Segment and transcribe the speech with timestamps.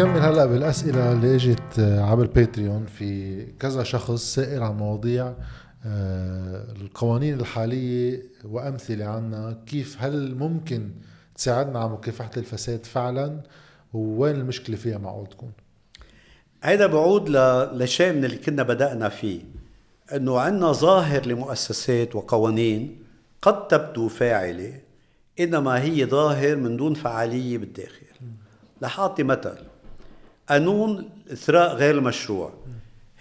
[0.00, 5.34] نكمل هلا بالأسئلة اللي إجت عبر باتريون في كذا شخص سائل عن مواضيع
[5.86, 10.90] آه، القوانين الحالية وأمثلة عنها كيف هل ممكن
[11.34, 13.40] تساعدنا على مكافحة الفساد فعلا؟
[13.92, 15.52] ووين المشكلة فيها معقول تكون
[16.62, 17.28] هيدا بعود
[17.72, 19.40] لشيء من اللي كنا بدأنا فيه.
[20.14, 23.02] إنه عندنا ظاهر لمؤسسات وقوانين
[23.42, 24.80] قد تبدو فاعلة
[25.40, 28.06] إنما هي ظاهر من دون فعالية بالداخل.
[28.82, 29.69] رح اعطي مثل
[30.50, 32.52] قانون الاثراء غير المشروع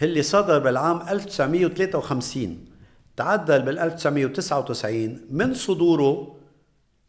[0.01, 2.65] اللي صدر بالعام 1953
[3.17, 6.35] تعدل بال 1999 من صدوره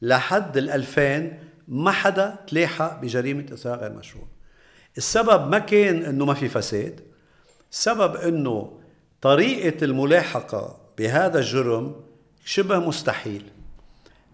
[0.02, 1.32] لحد ال 2000
[1.68, 4.24] ما حدا تلاحق بجريمة إثراء غير مشروع.
[4.96, 7.00] السبب ما كان إنه ما في فساد
[7.72, 8.80] السبب إنه
[9.20, 11.96] طريقة الملاحقة بهذا الجرم
[12.44, 13.44] شبه مستحيل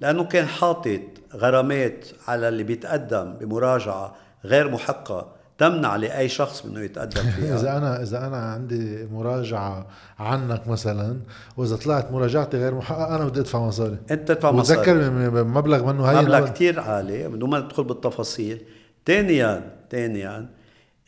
[0.01, 1.01] لأنه كان حاطط
[1.35, 7.57] غرامات على اللي بيتقدم بمراجعة غير محقة تمنع لأي شخص منه يتقدم فيها.
[7.57, 9.87] اذا أنا إذا أنا عندي مراجعة
[10.19, 11.21] عنك مثلا
[11.57, 13.99] وإذا طلعت مراجعتي غير محققه أنا بدي أدفع مصاري.
[14.11, 14.81] أنت تدفع مصاري.
[14.81, 15.11] وتذكر
[15.45, 18.63] مبلغ منه هي مبلغ كثير عالي بدون ما ندخل بالتفاصيل.
[19.07, 20.49] ثانيا ثانيا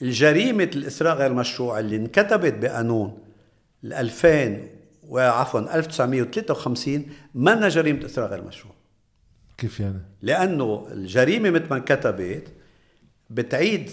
[0.02, 3.18] الجريمة الاثراء غير المشروع اللي انكتبت بقانون
[3.84, 4.58] ال 2000
[5.08, 8.74] وعفوا 1953 ما جريمة اثراء غير مشروع
[9.58, 12.42] كيف يعني؟ لأنه الجريمة مثل ما انكتبت
[13.30, 13.90] بتعيد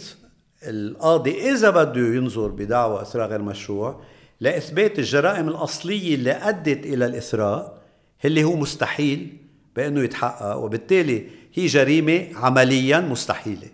[0.63, 4.01] القاضي إذا بده ينظر بدعوى اثراء غير مشروع
[4.41, 7.77] لإثبات الجرائم الأصلية اللي أدت إلى الاثراء
[8.25, 9.37] اللي هو مستحيل
[9.75, 13.67] بأنه يتحقق وبالتالي هي جريمة عمليا مستحيلة.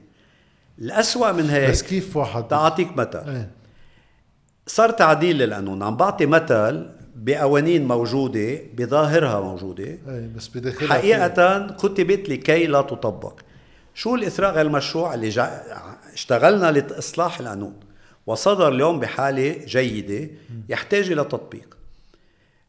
[0.79, 3.29] الأسوأ من هيك بس كيف واحد؟ تعطيك مثل.
[3.29, 3.51] إيه؟
[4.67, 9.83] صار تعديل للقانون عم بعطي مثل بقوانين موجودة بظاهرها موجودة.
[9.83, 13.39] إيه بس بداخلها حقيقة كتبت لكي لا تطبق.
[14.01, 15.63] شو الإثراء غير المشروع اللي جا...
[16.13, 17.79] اشتغلنا لإصلاح القانون
[18.27, 20.29] وصدر اليوم بحالة جيدة
[20.69, 21.77] يحتاج إلى تطبيق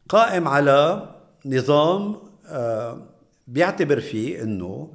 [0.09, 1.09] قائم على
[1.45, 2.17] نظام
[2.47, 3.01] آه،
[3.47, 4.93] بيعتبر فيه أنه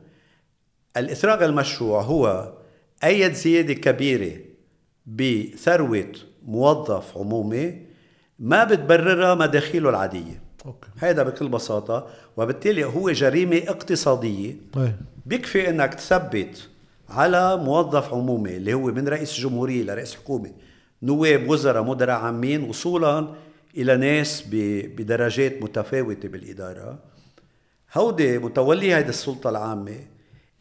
[0.96, 2.52] الإثراء غير المشروع هو
[3.04, 4.36] أي زيادة كبيرة
[5.06, 6.12] بثروة
[6.46, 7.82] موظف عمومي
[8.38, 10.88] ما بتبررها مداخيله العادية أوكي.
[10.96, 12.06] هذا بكل بساطة
[12.36, 14.94] وبالتالي هو جريمة اقتصادية أي.
[15.28, 16.68] بيكفي إنك تثبت
[17.08, 20.52] على موظف عمومي اللي هو من رئيس الجمهورية لرئيس حكومة
[21.02, 23.34] نواب وزراء مدراء عامين وصولا
[23.76, 24.44] إلى ناس
[24.96, 26.98] بدرجات متفاوتة بالإدارة.
[27.94, 29.96] هودي متولي هيدي السلطة العامة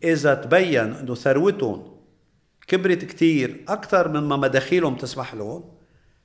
[0.03, 1.97] إذا تبين أنه ثروتهم
[2.67, 5.63] كبرت كتير أكثر مما مداخيلهم تسمح لهم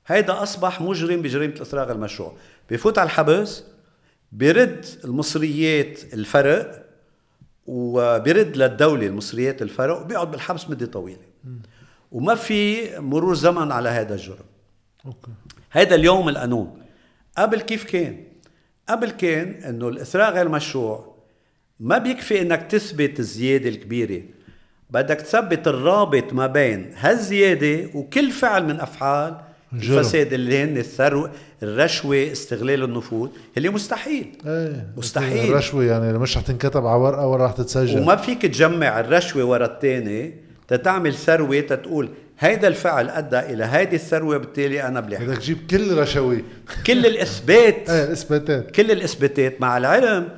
[0.07, 2.33] هيدا أصبح مجرم بجريمة الإسراء المشروع.
[2.71, 3.63] بفوت على الحبس
[4.31, 6.82] بيرد المصريات الفرق
[7.65, 11.21] وبيرد للدولة المصريات الفرق وبيقعد بالحبس مدة طويلة.
[12.11, 14.45] وما في مرور زمن على هذا الجرم.
[15.05, 15.31] أوكي.
[15.69, 16.81] هذا اليوم القانون
[17.37, 18.23] قبل كيف كان؟
[18.89, 21.15] قبل كان إنه الإثراء غير مشروع.
[21.79, 24.23] ما بيكفي إنك تثبت الزيادة الكبيرة.
[24.89, 29.41] بدك تثبت الرابط ما بين هالزيادة وكل فعل من أفعال
[29.73, 31.31] الفساد اللي هن الثروه
[31.63, 34.27] الرشوة استغلال النفوذ اللي مستحيل.
[34.45, 35.51] إيه مستحيل.
[35.51, 37.99] الرشوة يعني مش رح تنكتب على ورقة ولا رح تتسجل.
[37.99, 40.33] وما فيك تجمع الرشوة ورا الثاني
[40.67, 45.97] تتعمل ثروة تتقول هيدا الفعل أدى إلى هيدي الثروة بالتالي أنا بلح بدك تجيب كل
[45.97, 46.43] رشوي
[46.87, 47.75] كل الإثبات.
[47.89, 48.71] إيه الإثباتات.
[48.71, 50.29] كل الإثباتات مع العلم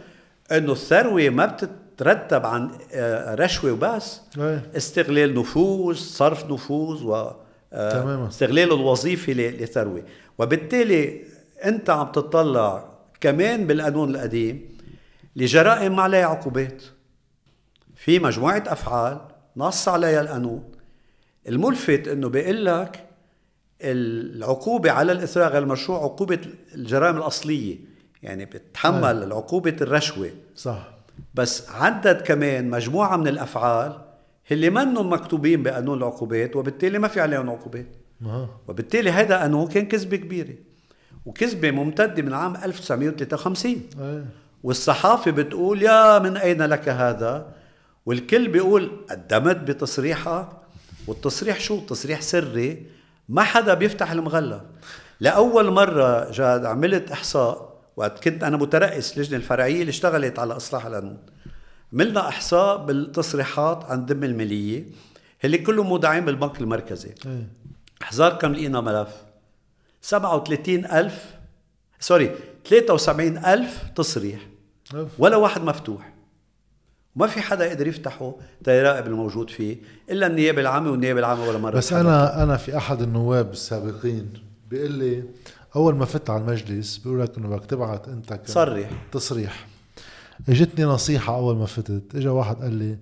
[0.51, 4.21] إنه الثروة ما بتت ترتب عن آه، رشوة وبس.
[4.37, 4.63] أيه.
[4.77, 7.31] استغلال نفوذ صرف نفوذ و
[7.75, 8.27] تماما.
[8.27, 10.03] استغلال الوظيفي لثروة.
[10.37, 11.21] وبالتالي
[11.65, 12.85] أنت عم تطلع
[13.21, 14.77] كمان بالقانون القديم
[15.35, 16.83] لجرائم ما عليها عقوبات.
[17.95, 19.17] في مجموعة أفعال
[19.57, 20.71] نص عليها القانون.
[21.47, 23.05] الملفت إنه بيقول لك
[23.81, 26.39] العقوبة على الإثراء غير المشروع عقوبة
[26.75, 27.77] الجرائم الأصلية.
[28.23, 29.33] يعني بتحمل.
[29.33, 30.29] عقوبة الرشوة.
[30.55, 30.89] صح.
[31.33, 34.04] بس عدد كمان مجموعة من الأفعال
[34.51, 37.87] اللي منهم مكتوبين بقانون العقوبات وبالتالي ما في عليهم عقوبات.
[38.67, 40.53] وبالتالي هذا قانون كان كذبة كبيرة
[41.25, 44.25] وكذبة ممتدة من عام 1953 أيه.
[44.63, 47.53] والصحافة بتقول يا من أين لك هذا؟
[48.05, 50.47] والكل بيقول قدمت بتصريحك.
[51.07, 52.85] والتصريح شو؟ تصريح سري.
[53.29, 54.61] ما حدا بيفتح المغلى
[55.19, 60.85] لأول مرة جاد عملت إحصاء وقت كنت أنا مترأس اللجنة الفرعية اللي اشتغلت على إصلاح
[60.85, 61.17] القانون.
[61.95, 64.85] عملنا إحصاء بالتصريحات عن دم المالية
[65.45, 67.13] اللي كلهم مودعين بالبنك المركزي.
[67.25, 67.47] إيه.
[68.01, 69.23] حزار كم لقينا ملف؟
[70.01, 71.35] 37000
[71.99, 74.39] سوري 73000 تصريح.
[75.19, 76.13] ولا واحد مفتوح.
[77.15, 79.77] وما في حدا قدر يفتحه تيراقب الموجود فيه
[80.09, 84.33] إلا النيابة العامة والنيابة العامة ولا مرة بس أنا أنا في أحد النواب السابقين
[84.69, 85.23] بيقول لي
[85.75, 89.67] أول ما فت على المجلس بيقول لك إنه بدك تبعت أنت تصرح تصريح.
[90.49, 92.15] اجتني نصيحة أول ما فتت.
[92.15, 92.97] اجى واحد قال لي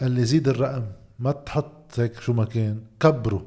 [0.00, 0.82] قال لي زيد الرقم
[1.18, 3.46] ما تحط هيك شو ما كان كبره.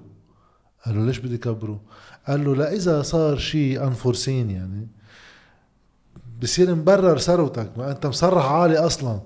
[0.86, 1.82] قال له ليش بدي كبره؟
[2.28, 4.88] قال له لا إذا صار شيء انفورسين يعني
[6.42, 9.22] بصير مبرر ثروتك ما أنت مصرح عالي أصلا.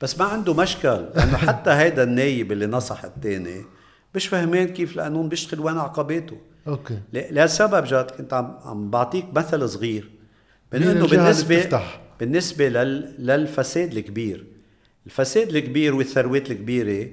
[0.00, 3.64] بس ما عنده مشكل لأنه حتى هيدا النايب اللي نصح الثاني
[4.14, 6.36] مش فهمان كيف القانون بيشتغل وين عقباته
[6.68, 6.98] أوكي.
[7.12, 10.10] لهالسبب جاد كنت عم عم بعطيك مثل صغير.
[10.72, 11.80] من إنه بالنسبة
[12.24, 14.44] بالنسبة لل للفساد الكبير.
[15.06, 17.08] الفساد الكبير والثروات الكبيرة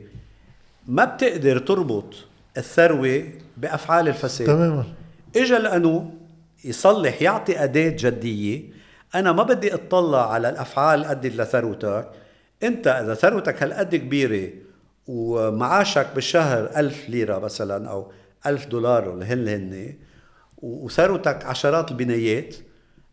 [0.88, 2.14] ما بتقدر تربط
[2.58, 3.24] الثروة
[3.58, 4.48] بأفعال الفساد.
[4.48, 4.86] تماما.
[5.36, 6.18] اجى القانون
[6.66, 8.64] يصلح يعطي أداة جدية.
[9.16, 12.10] أنا ما بدي أطلع على الأفعال قد لثروتك.
[12.64, 14.50] أنت إذا ثروتك هالقد كبيرة
[15.08, 18.12] ومعاشك بالشهر ألف ليرة مثلا أو
[18.46, 19.96] ألف دولار اللي هن هن
[20.58, 22.56] وثروتك عشرات البنايات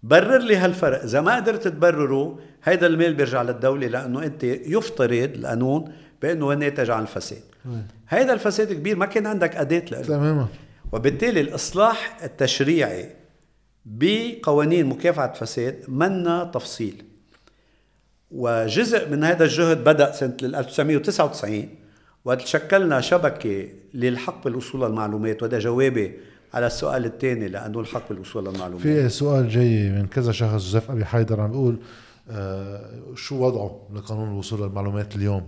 [0.02, 1.02] برر لي هالفرق.
[1.02, 5.92] إذا ما قدرت تبرره هيدا المال بيرجع للدولة لأنه أنت يفترض القانون
[6.22, 7.42] بأنه هو ناتج عن الفساد
[8.08, 10.46] هيدا الفساد كبير ما كان عندك أداة له تماما.
[10.92, 13.08] وبالتالي الإصلاح التشريعي
[13.86, 17.04] بقوانين مكافحة الفساد منا تفصيل.
[18.30, 21.68] وجزء من هذا الجهد بدأ سنة 1999
[22.24, 26.18] وقت شكلنا شبكة للحق بالوصول للمعلومات وهذا جوابي
[26.54, 28.82] على السؤال الثاني لأنه الحق بالوصول للمعلومات.
[28.82, 31.76] في سؤال جاي من كذا شخص جوزيف أبي حيدر عم بيقول
[32.30, 35.46] آه شو وضعه لقانون الوصول للمعلومات اليوم؟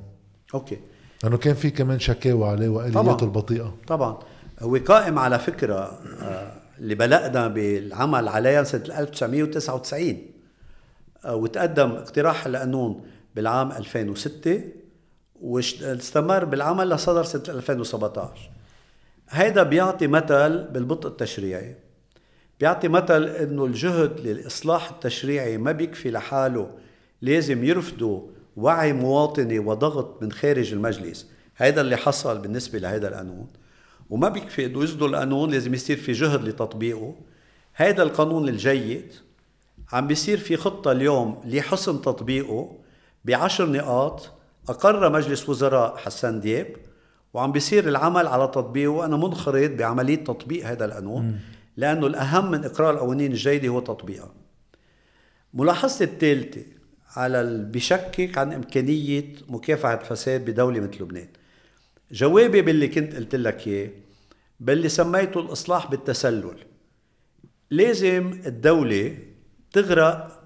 [0.54, 0.78] أوكي.
[1.22, 3.74] لأنه كان في كمان شكاوى عليه وآلياته البطيئة.
[3.86, 4.18] طبعا.
[4.60, 10.16] هو قائم على فكرة آه اللي بلقنا بالعمل عليها سنة 1999
[11.24, 13.00] آه، وتقدم اقتراح القانون
[13.36, 14.60] بالعام 2006
[15.42, 18.50] واستمر بالعمل لصدر سنة 2017
[19.30, 21.76] هيدا بيعطي مثل بالبطء التشريعي.
[22.60, 26.70] بيعطي مثل إنه الجهد للاصلاح التشريعي ما بيكفي لحاله.
[27.22, 28.20] لازم يرفضوا
[28.56, 31.30] وعي مواطني وضغط من خارج المجلس.
[31.56, 33.46] هيدا اللي حصل بالنسبة لهيدا القانون.
[34.10, 37.14] وما بيكفي إنه يصدروا القانون لازم يصير في جهد لتطبيقه.
[37.76, 39.12] هيدا القانون الجيد
[39.92, 42.76] عم بيصير في خطة اليوم لحسن تطبيقه
[43.24, 44.30] بعشر نقاط
[44.68, 46.66] أقر مجلس وزراء حسان دياب
[47.34, 51.40] وعم بيصير العمل على تطبيقه وأنا منخرط بعملية تطبيق هذا القانون
[51.76, 54.32] لأنه الأهم من إقرار القوانين الجيدة هو تطبيقها.
[55.54, 56.62] ملاحظتي الثالثة
[57.16, 61.28] على اللي بيشكك عن إمكانية مكافحة فساد بدولة مثل لبنان.
[62.12, 63.90] جوابي باللي كنت قلت لك إياه
[64.60, 66.56] باللي سميته الإصلاح بالتسلل.
[67.70, 69.18] لازم الدولة
[69.72, 70.40] تغرق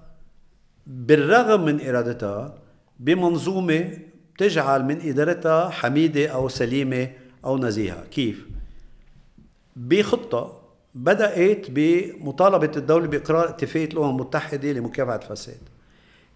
[0.87, 2.57] بالرغم من إرادتها
[2.99, 3.97] بمنظومة
[4.37, 7.11] تجعل من إدارتها حميدة أو سليمة
[7.45, 8.05] أو نزيهة.
[8.05, 8.45] كيف؟
[9.75, 10.61] بخطة
[10.95, 15.59] بدأت بمطالبة الدولة بإقرار اتفاقية الأمم المتحدة لمكافحة الفساد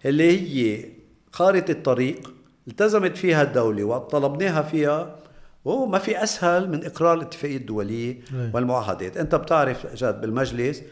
[0.04, 0.84] اللي هي
[1.32, 2.34] خارطة الطريق
[2.68, 5.16] التزمت فيها الدولة وطلبناها فيها
[5.64, 8.18] وهو ما في أسهل من إقرار الاتفاقية الدولية
[8.54, 9.16] والمعاهدات.
[9.16, 10.82] أنت بتعرف جاد بالمجلس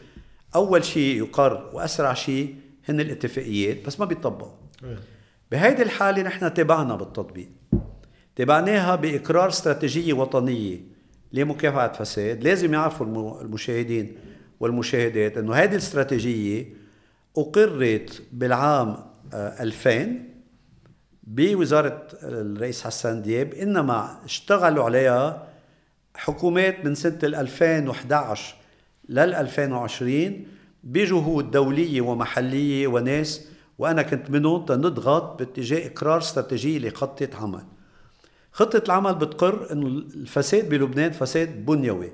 [0.55, 2.55] أول شيء يقر وأسرع شيء
[2.89, 4.51] هن الاتفاقيات بس ما بيطبقوا.
[5.51, 7.49] بهيدي الحالة نحن تابعنا بالتطبيق.
[8.35, 10.79] تابعناها بإقرار استراتيجية وطنية
[11.33, 14.17] لمكافحة الفساد لازم يعرفوا المشاهدين
[14.59, 16.73] والمشاهدات أنه هذه الاستراتيجية
[17.37, 18.97] أقرت بالعام
[19.33, 20.07] 2000 آه،
[21.23, 25.47] بوزارة الرئيس حسان دياب إنما اشتغلوا عليها
[26.15, 28.55] حكومات من سنة 2011
[29.09, 30.47] لل 2020
[30.83, 33.47] بجهود دولية ومحلية وناس
[33.79, 37.63] وأنا كنت منهم تنضغط باتجاه إقرار استراتيجية لخطة عمل.
[38.51, 42.11] خطة العمل بتقر أنه الفساد بلبنان فساد بنيوي.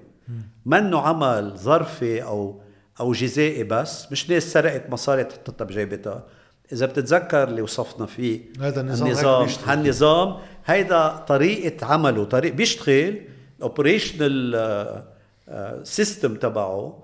[0.65, 2.61] منه عمل ظرفي أو
[2.99, 6.23] أو جزائي بس مش ناس سرقت مصاري تحطها بجيبتها.
[6.73, 13.21] إذا بتتذكر اللي وصفنا فيه هذا النظام النظام هالنظام هيدا طريقة عمله طريق بيشتغل
[13.61, 15.03] operational
[15.83, 17.03] system تبعه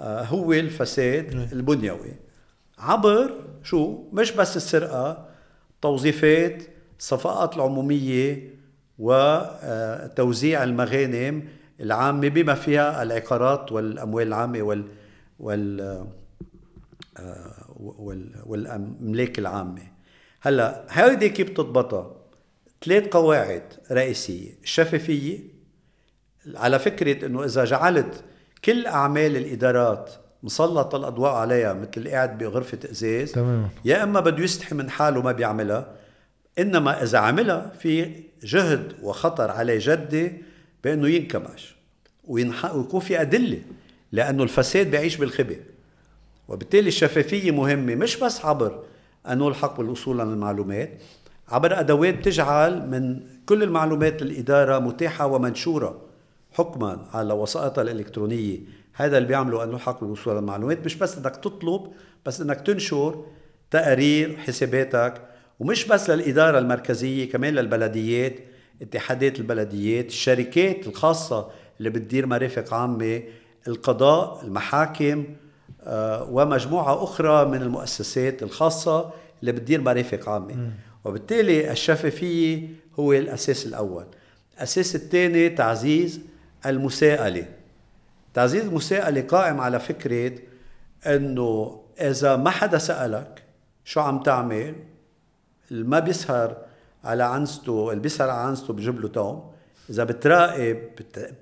[0.00, 2.12] آه، هو الفساد البنيوي.
[2.82, 5.28] عبر شو؟ مش بس السرقة
[5.82, 6.62] توظيفات
[6.98, 8.54] الصفقات العمومية
[8.98, 11.48] وتوزيع المغانم
[11.80, 14.88] العامة بما فيها العقارات والأموال العامة وال
[15.38, 16.06] وال
[17.18, 17.54] آه،
[18.46, 19.82] والأملاك العامة.
[20.40, 22.16] هلأ هيدي كيف بتضبطها؟
[22.84, 24.58] ثلاث قواعد رئيسية.
[24.62, 25.40] الشفافية
[26.54, 28.24] على فكرة إنه إذا جعلت
[28.64, 30.12] كل أعمال الإدارات
[30.42, 33.32] مسلط الأضواء عليها مثل قاعد بغرفة إزاز.
[33.32, 33.68] تمام.
[33.84, 35.86] يا إما بده يستحي من حاله ما بيعملها
[36.58, 38.10] إنما إذا عملها في
[38.42, 40.32] جهد وخطر عليه جدي
[40.84, 41.74] بأنه ينكمش
[42.24, 43.58] ويكون في أدلة
[44.12, 45.58] لأنه الفساد بيعيش بالخبئ
[46.48, 48.82] وبالتالي الشفافية مهمة مش بس عبر
[49.26, 50.90] قانون الحق بالوصول للمعلومات
[51.48, 56.00] عبر أدوات تجعل من كل المعلومات الإدارة متاحة ومنشورة
[56.52, 58.58] حكما على وسائطها الإلكترونية.
[58.94, 60.84] هذا اللي بيعمله قانون الحق بالوصول للمعلومات.
[60.84, 61.92] مش بس إنك تطلب
[62.26, 63.24] بس إنك تنشر
[63.70, 65.22] تقارير حساباتك
[65.60, 68.34] ومش بس للإدارة المركزية كمان للبلديات
[68.82, 73.22] اتحادات البلديات الشركات الخاصة اللي بتدير مرافق عامة
[73.68, 75.24] القضاء المحاكم
[75.84, 80.70] آه، ومجموعة أخرى من المؤسسات الخاصة اللي بتدير مرافق عامة.
[81.04, 82.68] وبالتالي الشفافية
[83.00, 84.04] هو الأساس الأول.
[84.56, 86.20] الأساس الثاني تعزيز
[86.66, 87.46] المساءلة.
[88.34, 90.32] تعزيز المساءلة قائم على فكرة
[91.06, 93.42] أنه إذا ما حدا سألك
[93.84, 94.74] شو عم تعمل
[95.70, 96.56] اللي ما بيسهر
[97.04, 99.52] على عنزته اللي بيسهر على عنزته بجيب له توم.
[99.90, 100.78] إذا بتراقب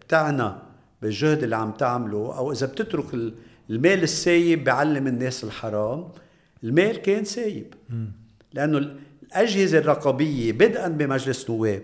[0.00, 0.52] بتعنى
[1.02, 3.14] بالجهد اللي عم تعمله أو إذا بتترك
[3.70, 6.08] المال السايب بعلم الناس الحرام
[6.64, 7.74] المال كان سايب.
[8.52, 8.78] لأنه
[9.32, 11.82] الأجهزة الرقابية بدءا بمجلس نواب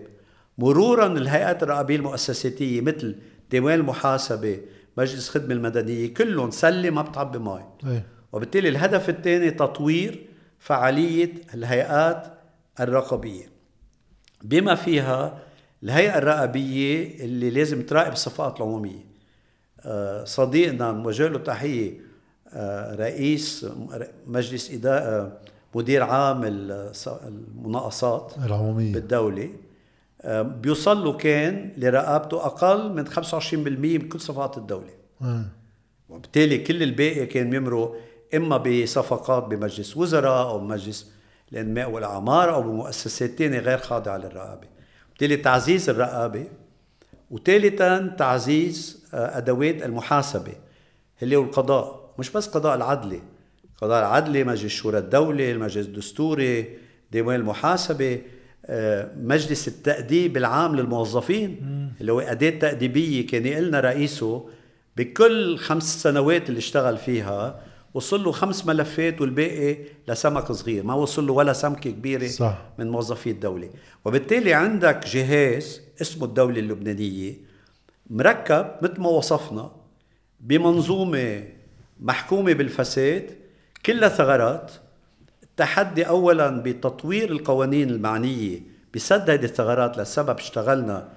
[0.57, 3.15] مرورا الهيئات الرقابية المؤسساتية مثل
[3.51, 4.59] ديوان المحاسبة
[4.97, 8.05] مجلس الخدمه المدنية كلهم سلة ما بتعبي مي إيه.
[8.31, 10.25] وبالتالي الهدف الثاني تطوير
[10.59, 12.27] فعالية الهيئات
[12.79, 13.45] الرقابية.
[14.43, 15.39] بما فيها
[15.83, 19.07] الهيئة الرقابية اللي لازم تراقب الصفقات العمومية.
[19.81, 22.07] آه، صديقنا موجه له تحية
[22.53, 23.65] آه، رئيس
[24.27, 25.37] مجلس إدارة آه،
[25.75, 26.43] مدير عام
[27.07, 28.93] المناقصات العمومية.
[28.93, 29.49] بالدولة.
[30.25, 34.93] بيوصل له كان لرقابته أقل من 25% من كل صفقات الدولة.
[36.09, 37.95] وبالتالي كل الباقي كان بيمروا
[38.35, 41.11] إما بصفقات بمجلس وزراء أو بمجلس
[41.51, 44.67] الأنماء والأعمار أو بمؤسسات ثانية غير خاضعة للرقابة.
[45.09, 46.47] بالتالي تعزيز الرقابة.
[47.31, 50.53] وثالثا تعزيز آه، أدوات المحاسبة.
[51.23, 52.13] اللي هو القضاء.
[52.19, 53.21] مش بس قضاء العدلي
[53.81, 56.77] قضاء العدلي مجلس شورى الدولة المجلس الدستوري
[57.11, 58.13] ديوان المحاسبة.
[58.13, 58.21] آه،
[59.17, 61.59] مجلس التأديب العام للموظفين
[62.01, 64.49] اللي هو أداة تأديبية كان يقلنا رئيسه
[64.97, 67.61] بكل خمس سنوات اللي اشتغل فيها
[67.93, 72.57] وصل له خمس ملفات والباقي لسمك صغير ما وصل له ولا سمكة كبيرة صح.
[72.79, 73.69] من موظفي الدولة
[74.05, 77.33] وبالتالي عندك جهاز اسمه الدولة اللبنانية
[78.09, 79.71] مركب مثل ما وصفنا
[80.39, 81.43] بمنظومة
[81.99, 83.29] محكومة بالفساد
[83.85, 84.71] كلها ثغرات
[85.57, 88.59] التحدي أولا بتطوير القوانين المعنية
[88.95, 91.07] بسد هذه الثغرات لسبب اشتغلنا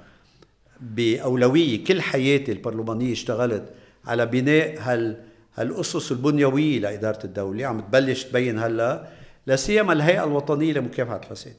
[0.81, 3.63] بأولوية كل حياتي البرلمانية اشتغلت
[4.07, 5.17] على بناء هال
[5.55, 7.67] هالأسس البنيوية لإدارة الدولة.
[7.67, 9.07] عم تبلش تبين هلأ
[9.47, 11.55] لا سيما الهيئة الوطنية لمكافحة الفساد.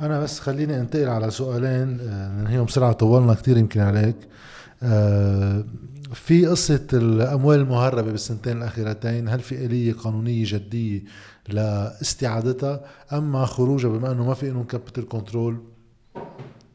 [0.00, 4.16] أنا بس خليني أنتقل على سؤالين آه، ننهيهم بسرعة طولنا كثير يمكن عليك.
[4.82, 5.64] آه،
[6.14, 11.02] في قصة الأموال المهربة بالسنتين الأخيرتين هل في آلية قانونية جدية
[11.48, 12.80] لاستعادتها
[13.12, 15.60] مع خروجها بما أنه ما في قانون capital control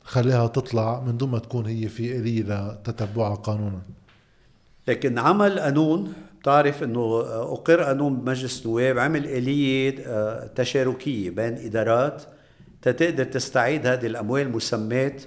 [0.04, 3.82] خليها تطلع من دون ما تكون هي في آلية لتتبعها قانونا.
[4.88, 12.24] لكن عمل قانون بتعرف إنه أقر قانون بمجلس النواب عمل آلية آه، تشاركية بين إدارات
[12.82, 15.22] تتقدر تستعيد هذه الأموال مسمات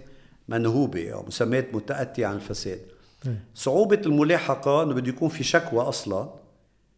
[0.48, 2.80] منهوبة أو مسمات متأتية عن الفساد.
[3.54, 6.28] صعوبة الملاحقة إنه بده يكون في شكوى أصلا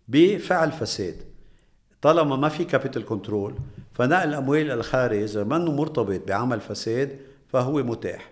[0.08, 1.16] بفعل فساد.
[2.02, 3.54] طالما ما في capital control
[3.94, 8.30] فنقل الاموال الخارج منه مرتبط بعمل فساد فهو متاح.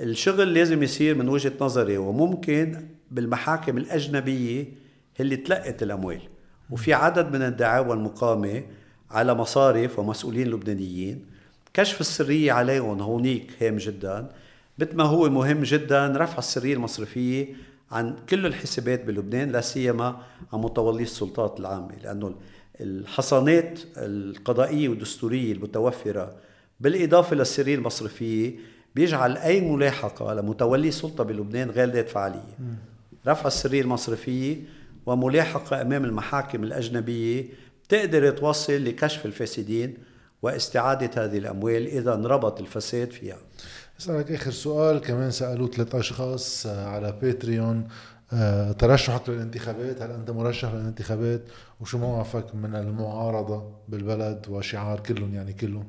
[0.00, 4.66] الشغل لازم يصير من وجهة نظري وممكن بالمحاكم الأجنبية
[5.20, 6.20] اللي تلقت الأموال.
[6.70, 8.62] وفي عدد من الدعاوى المقامة
[9.10, 11.26] على مصارف ومسؤولين لبنانيين.
[11.74, 14.30] كشف السرية عليهم هونيك هام جدا.
[14.78, 17.46] مثل ما هو مهم جدا رفع السرية المصرفية
[17.92, 21.92] عن كل الحسابات بلبنان لا سيما عن متولي السلطات العامة.
[22.04, 22.34] لأنه
[22.80, 26.32] الحصانات القضائية والدستورية المتوفرة
[26.80, 28.54] بالإضافة للسرية المصرفية
[28.94, 32.54] بيجعل أي ملاحقة لمتولي السلطة بلبنان غير ذات فعالية.
[33.26, 34.56] رفع السرية المصرفية
[35.06, 37.44] وملاحقة أمام المحاكم الأجنبية
[37.88, 39.98] تقدر توصل لكشف الفاسدين
[40.42, 43.38] واستعادة هذه الأموال إذا انربط الفساد فيها.
[44.00, 47.88] أسألك آخر سؤال كمان سألوه ثلاث أشخاص على باتريون
[48.78, 51.42] ترشحك للانتخابات؟ هل أنت مرشح للانتخابات؟
[51.80, 55.86] وشو موقفك من المعارضة بالبلد وشعار كلهم يعني كلهم؟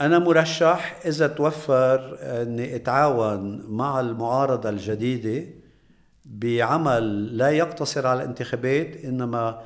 [0.00, 5.46] أنا مرشح إذا توفر أني أتعاون مع المعارضة الجديدة
[6.24, 9.62] بعمل لا يقتصر على الانتخابات إنما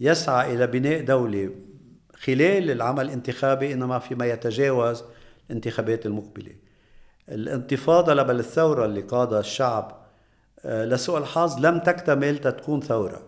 [0.00, 1.50] يسعى إلى بناء دولة
[2.14, 5.04] خلال العمل الانتخابي إنما فيما يتجاوز
[5.50, 6.52] الانتخابات المقبلة.
[7.28, 10.01] الانتفاضة لبل الثورة اللي قادها الشعب آه،
[10.64, 13.22] لسوء الحظ لم تكتمل تتكون ثورة.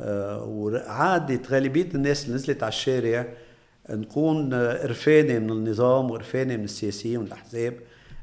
[0.00, 3.26] آه، وعادت غالبية الناس اللي نزلت على الشارع
[3.90, 7.74] نكون قرفانة من النظام وقرفانة من السياسيين والأحزاب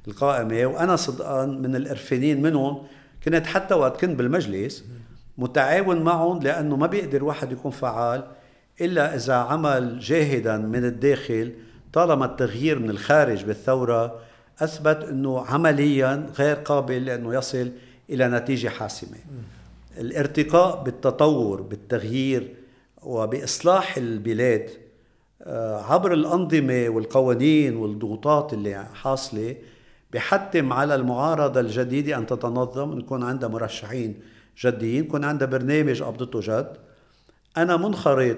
[0.08, 0.66] القائمة.
[0.66, 2.84] وأنا صدقان من القرفانين منهم
[3.24, 4.86] كنت حتى وقت كنت بالمجلس
[5.38, 8.24] متعاون معهم لأنه ما بيقدر واحد يكون فعال
[8.82, 11.54] إلا إذا عمل جاهدا من الداخل.
[11.94, 14.20] طالما التغيير من الخارج بالثورة
[14.60, 17.72] أثبت أنه عمليا غير قابل لأنه يصل
[18.14, 19.18] إلى نتيجة حاسمة.
[19.98, 22.56] الارتقاء بالتطور بالتغيير
[23.04, 24.70] وبإصلاح البلاد
[25.42, 29.56] آه، عبر الأنظمة والقوانين والضغوطات اللي حاصلة
[30.14, 34.20] بحتم على المعارضة الجديدة أن تتنظم نكون عندها مرشحين
[34.62, 36.78] جديين يكون عندها برنامج قبضته جد.
[37.58, 38.38] أنا منخرط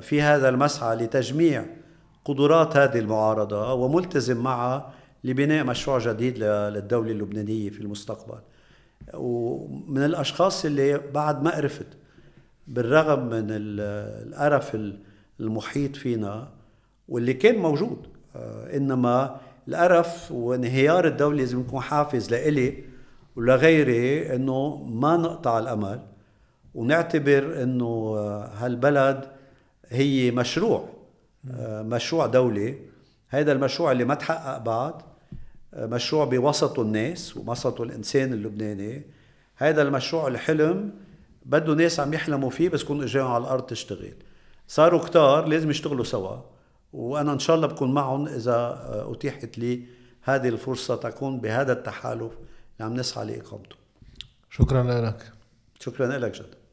[0.00, 1.64] في هذا المسعى لتجميع
[2.24, 4.92] قدرات هذه المعارضة وملتزم معها
[5.24, 8.38] لبناء مشروع جديد للدولة اللبنانية في المستقبل.
[9.14, 11.86] ومن الأشخاص اللي بعد ما قرفت
[12.66, 14.76] بالرغم من القرف
[15.40, 16.48] المحيط فينا
[17.08, 18.14] واللي كان موجود.
[18.36, 22.84] آه، إنما القرف وانهيار الدولة لازم يكون حافز لإلي
[23.36, 26.00] ولغيري إنه ما نقطع الأمل
[26.74, 28.16] ونعتبر إنه
[28.58, 29.24] هالبلد
[29.88, 30.88] هي مشروع
[31.50, 32.78] آه، مشروع دولي
[33.28, 35.13] هذا المشروع اللي ما تحقق بعد آه،
[35.76, 39.02] مشروع بوسطه الناس ووسطه الإنسان اللبناني.
[39.56, 40.92] هذا المشروع الحلم
[41.46, 44.14] بده ناس عم يحلموا فيه بس يكونوا اجاهم على الأرض تشتغل.
[44.68, 46.36] صاروا كتار لازم يشتغلوا سوا.
[46.92, 48.80] وأنا إن شاء الله بكون معهم إذا
[49.12, 49.84] أتيحت لي
[50.22, 53.76] هذه الفرصة تكون بهذا التحالف اللي عم نسعى لإقامته.
[54.50, 55.32] شكرا لك.
[55.80, 56.63] شكرا لك جد